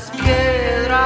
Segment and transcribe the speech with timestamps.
[0.00, 0.96] Las piedras,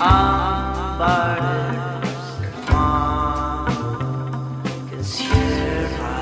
[0.00, 1.44] ámbares
[2.40, 3.66] del mar
[4.88, 6.14] que encierra.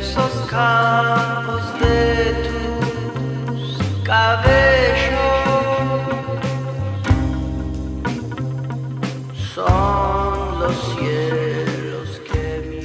[0.00, 0.34] Esos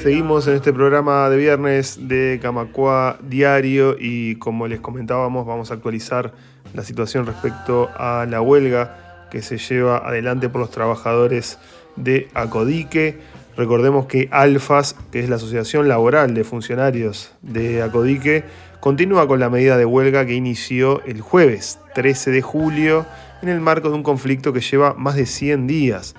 [0.01, 5.75] Seguimos en este programa de viernes de Camacua Diario y como les comentábamos vamos a
[5.75, 6.33] actualizar
[6.73, 11.57] la situación respecto a la huelga que se lleva adelante por los trabajadores
[11.95, 13.19] de Acodique.
[13.55, 18.43] Recordemos que Alfas, que es la Asociación Laboral de Funcionarios de Acodique,
[18.83, 23.05] continúa con la medida de huelga que inició el jueves 13 de julio
[23.41, 26.15] en el marco de un conflicto que lleva más de 100 días.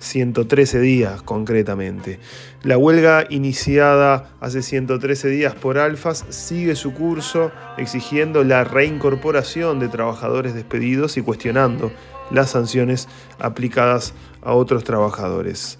[0.00, 2.18] 113 días concretamente.
[2.62, 9.88] La huelga iniciada hace 113 días por Alfas sigue su curso exigiendo la reincorporación de
[9.88, 11.90] trabajadores despedidos y cuestionando
[12.30, 13.08] las sanciones
[13.38, 15.78] aplicadas a otros trabajadores.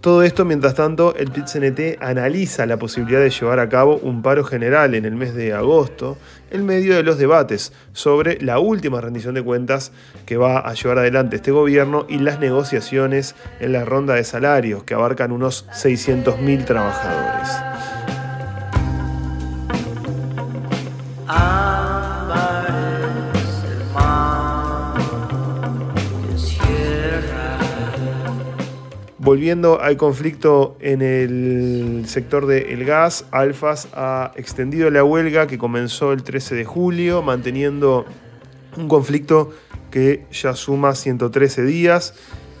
[0.00, 4.44] Todo esto, mientras tanto, el PIT-CNT analiza la posibilidad de llevar a cabo un paro
[4.44, 6.16] general en el mes de agosto
[6.50, 9.92] en medio de los debates sobre la última rendición de cuentas
[10.24, 14.84] que va a llevar adelante este gobierno y las negociaciones en la ronda de salarios
[14.84, 17.75] que abarcan unos 600.000 trabajadores.
[29.26, 36.12] Volviendo al conflicto en el sector del gas, Alfas ha extendido la huelga que comenzó
[36.12, 38.06] el 13 de julio, manteniendo
[38.76, 39.50] un conflicto
[39.90, 42.14] que ya suma 113 días.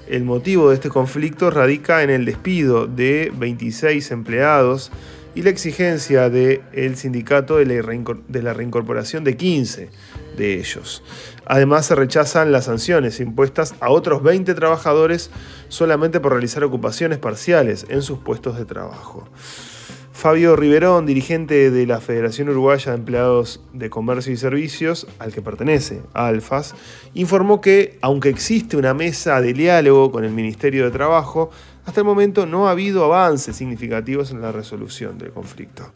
[0.08, 4.90] El motivo de este conflicto radica en el despido de 26 empleados
[5.36, 9.90] y la exigencia del sindicato de reincor- de la reincorporación de 15
[10.36, 11.02] de ellos.
[11.44, 15.30] Además, se rechazan las sanciones impuestas a otros 20 trabajadores
[15.68, 19.28] solamente por realizar ocupaciones parciales en sus puestos de trabajo.
[20.16, 25.42] Fabio Riverón, dirigente de la Federación Uruguaya de Empleados de Comercio y Servicios, al que
[25.42, 26.74] pertenece Alfas,
[27.12, 31.50] informó que, aunque existe una mesa de diálogo con el Ministerio de Trabajo,
[31.84, 35.92] hasta el momento no ha habido avances significativos en la resolución del conflicto.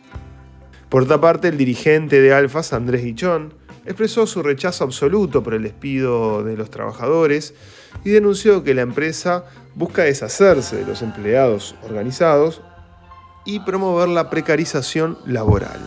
[0.90, 5.62] Por otra parte, el dirigente de Alfas, Andrés Guichón, expresó su rechazo absoluto por el
[5.62, 7.54] despido de los trabajadores
[8.04, 12.62] y denunció que la empresa busca deshacerse de los empleados organizados
[13.44, 15.80] y promover la precarización laboral.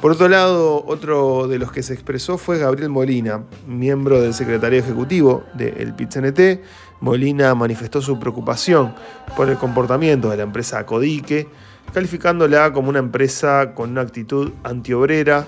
[0.00, 4.80] Por otro lado, otro de los que se expresó fue Gabriel Molina, miembro del secretario
[4.80, 6.60] ejecutivo del PITCNT.
[7.00, 8.94] Molina manifestó su preocupación
[9.36, 11.48] por el comportamiento de la empresa Codique,
[11.94, 15.46] calificándola como una empresa con una actitud antiobrera,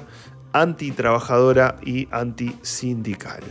[0.55, 3.43] antitrabajadora y antisindical.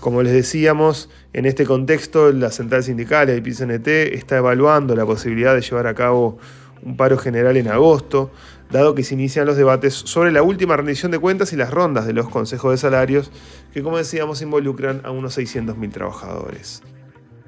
[0.00, 5.54] Como les decíamos, en este contexto la central sindical del PCNT está evaluando la posibilidad
[5.54, 6.38] de llevar a cabo
[6.82, 8.30] un paro general en agosto,
[8.70, 12.06] dado que se inician los debates sobre la última rendición de cuentas y las rondas
[12.06, 13.30] de los consejos de salarios,
[13.72, 16.82] que como decíamos involucran a unos 600.000 trabajadores.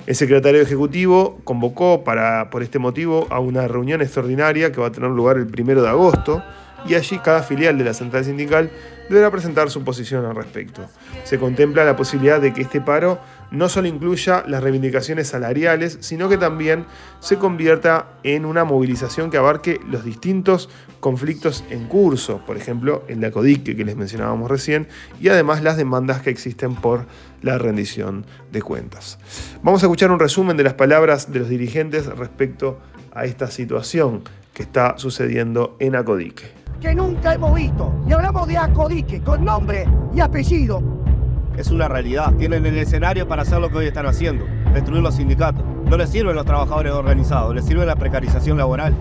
[0.06, 4.92] El secretario ejecutivo convocó para, por este motivo a una reunión extraordinaria que va a
[4.92, 6.42] tener lugar el primero de agosto
[6.86, 8.70] y allí cada filial de la central sindical
[9.08, 10.86] deberá presentar su posición al respecto.
[11.24, 13.18] Se contempla la posibilidad de que este paro
[13.50, 16.84] no solo incluya las reivindicaciones salariales, sino que también
[17.20, 20.68] se convierta en una movilización que abarque los distintos
[21.00, 24.88] conflictos en curso, por ejemplo, el de Acodique que les mencionábamos recién,
[25.20, 27.06] y además las demandas que existen por
[27.40, 29.18] la rendición de cuentas.
[29.62, 32.78] Vamos a escuchar un resumen de las palabras de los dirigentes respecto
[33.14, 34.22] a esta situación
[34.58, 36.52] que está sucediendo en Acodique.
[36.80, 37.92] que nunca hemos visto.
[38.08, 40.82] Y hablamos de Acodique, con nombre y apellido.
[41.56, 42.32] Es una realidad.
[42.38, 44.44] Tienen el escenario para hacer lo que hoy están haciendo,
[44.74, 45.64] destruir los sindicatos.
[45.88, 48.94] No les sirven los trabajadores organizados, les sirve la precarización laboral.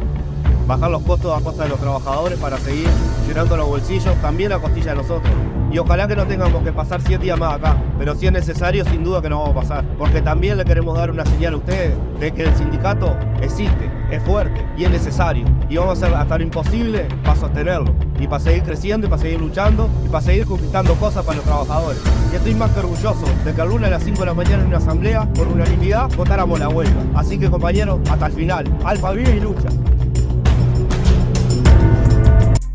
[0.67, 2.87] bajar los costos a costa de los trabajadores para seguir
[3.27, 5.33] llenando los bolsillos, también a costilla de nosotros.
[5.71, 8.85] Y ojalá que no tengamos que pasar siete días más acá, pero si es necesario,
[8.85, 11.57] sin duda que no vamos a pasar, porque también le queremos dar una señal a
[11.57, 15.45] ustedes de que el sindicato existe, es fuerte y es necesario.
[15.69, 19.21] Y vamos a hacer hasta lo imposible para sostenerlo, y para seguir creciendo, y para
[19.21, 22.01] seguir luchando, y para seguir conquistando cosas para los trabajadores.
[22.31, 24.61] Y estoy más que orgulloso de que el lunes a las 5 de la mañana
[24.61, 26.95] en una asamblea, por unanimidad, votáramos la huelga.
[27.13, 28.77] Así que compañeros, hasta el final.
[28.85, 29.67] Alfa vive y lucha.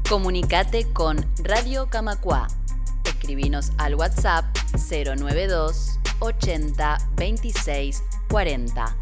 [0.08, 2.46] Comunicate con Radio Camacua.
[3.22, 4.44] Escribinos al WhatsApp
[4.90, 9.01] 092 80 26 40.